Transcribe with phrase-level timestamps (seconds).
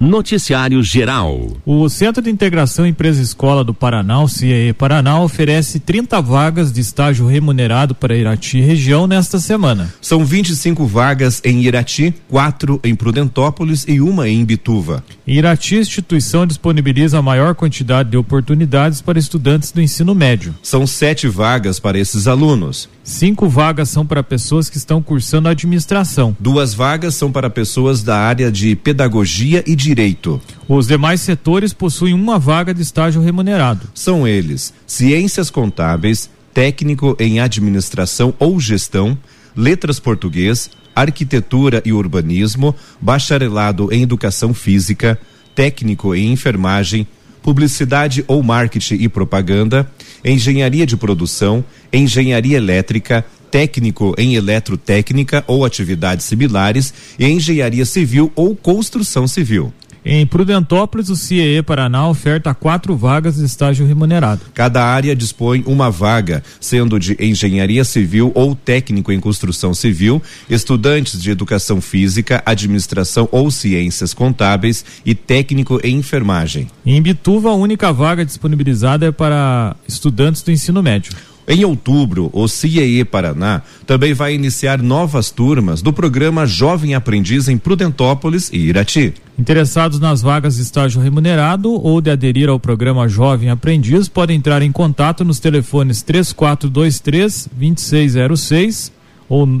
[0.00, 1.46] Noticiário Geral.
[1.62, 6.80] O Centro de Integração Empresa Escola do Paraná, o CIE Paraná, oferece 30 vagas de
[6.80, 9.92] estágio remunerado para Irati região nesta semana.
[10.00, 15.04] São 25 vagas em Irati, quatro em Prudentópolis e uma em Bituva.
[15.26, 20.54] Em Irati, a instituição disponibiliza a maior quantidade de oportunidades para estudantes do ensino médio.
[20.62, 22.88] São sete vagas para esses alunos.
[23.10, 26.34] Cinco vagas são para pessoas que estão cursando administração.
[26.38, 30.40] Duas vagas são para pessoas da área de pedagogia e direito.
[30.68, 33.88] Os demais setores possuem uma vaga de estágio remunerado.
[33.92, 39.18] São eles: ciências contábeis, técnico em administração ou gestão,
[39.56, 45.18] letras português, arquitetura e urbanismo, bacharelado em educação física,
[45.56, 47.06] técnico em enfermagem,
[47.42, 49.90] publicidade ou marketing e propaganda,
[50.24, 58.54] engenharia de produção, engenharia elétrica, técnico em eletrotécnica ou atividades similares e engenharia civil ou
[58.54, 59.72] construção civil.
[60.02, 64.40] Em Prudentópolis, o CIE Paraná oferta quatro vagas de estágio remunerado.
[64.54, 71.20] Cada área dispõe uma vaga, sendo de engenharia civil ou técnico em construção civil, estudantes
[71.20, 76.68] de educação física, administração ou ciências contábeis e técnico em enfermagem.
[76.84, 81.12] Em Bituva, a única vaga disponibilizada é para estudantes do ensino médio.
[81.52, 87.58] Em outubro, o CIEE Paraná também vai iniciar novas turmas do programa Jovem Aprendiz em
[87.58, 89.12] Prudentópolis e Irati.
[89.36, 94.62] Interessados nas vagas de estágio remunerado ou de aderir ao programa Jovem Aprendiz podem entrar
[94.62, 98.92] em contato nos telefones 3423 2606
[99.28, 99.60] ou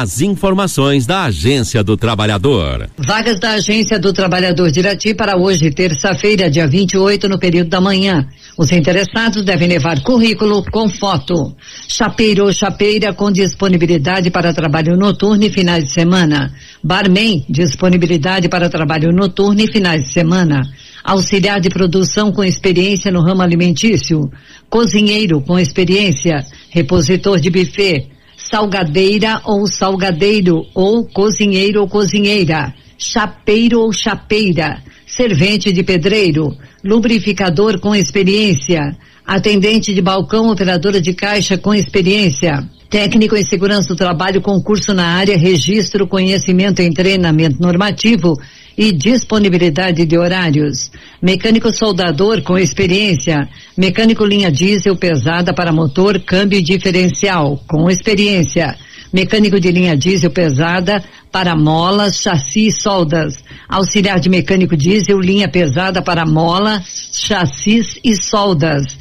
[0.00, 2.88] As informações da Agência do Trabalhador.
[2.96, 7.80] Vagas da Agência do Trabalhador de Irati para hoje, terça-feira, dia 28, no período da
[7.80, 8.24] manhã.
[8.56, 11.52] Os interessados devem levar currículo com foto.
[11.88, 16.54] Chapeiro ou chapeira com disponibilidade para trabalho noturno e finais de semana.
[16.80, 20.62] Barman, disponibilidade para trabalho noturno e finais de semana.
[21.02, 24.30] Auxiliar de produção com experiência no ramo alimentício.
[24.70, 26.46] Cozinheiro com experiência.
[26.70, 28.16] Repositor de buffet
[28.50, 37.94] salgadeira ou salgadeiro, ou cozinheiro ou cozinheira, chapeiro ou chapeira, servente de pedreiro, lubrificador com
[37.94, 44.94] experiência, atendente de balcão, operadora de caixa com experiência, técnico em segurança do trabalho, concurso
[44.94, 48.34] na área, registro, conhecimento em treinamento normativo
[48.78, 50.88] e disponibilidade de horários.
[51.20, 53.48] Mecânico soldador com experiência.
[53.76, 58.76] Mecânico linha diesel pesada para motor, câmbio e diferencial com experiência.
[59.12, 63.42] Mecânico de linha diesel pesada para molas, chassi e soldas.
[63.68, 66.80] Auxiliar de mecânico diesel, linha pesada para mola,
[67.12, 68.96] chassis e soldas.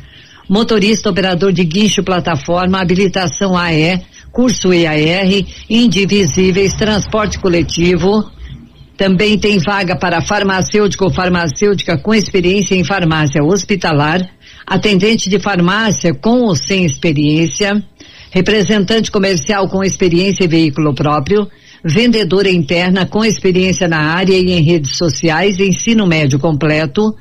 [0.49, 4.01] Motorista operador de guincho plataforma, habilitação AE
[4.37, 8.36] curso EAR, indivisíveis, transporte coletivo.
[8.97, 14.27] Também tem vaga para farmacêutico ou farmacêutica com experiência em farmácia hospitalar,
[14.65, 17.83] atendente de farmácia com ou sem experiência,
[18.31, 21.47] representante comercial com experiência em veículo próprio,
[21.85, 27.15] vendedora interna com experiência na área e em redes sociais, ensino médio completo.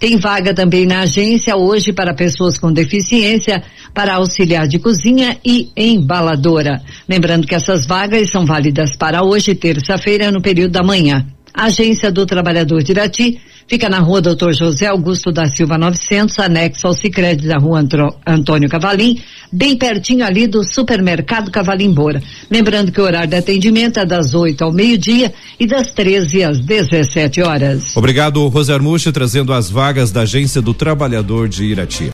[0.00, 5.70] Tem vaga também na agência hoje para pessoas com deficiência, para auxiliar de cozinha e
[5.76, 6.80] embaladora.
[7.06, 11.26] Lembrando que essas vagas são válidas para hoje, terça-feira, no período da manhã.
[11.52, 13.40] A Agência do Trabalhador de Irati
[13.70, 17.80] Fica na rua Doutor José Augusto da Silva 900, anexo ao Sicredi da rua
[18.26, 22.20] Antônio Cavalim, bem pertinho ali do supermercado Cavalim Bora.
[22.50, 26.58] Lembrando que o horário de atendimento é das 8 ao meio-dia e das 13 às
[26.58, 27.96] 17 horas.
[27.96, 28.50] Obrigado,
[28.82, 32.08] Muxa, trazendo as vagas da Agência do Trabalhador de Irati.